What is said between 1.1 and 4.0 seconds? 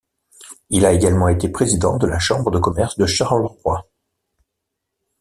été président de la Chambre de Commerce de Charleroi.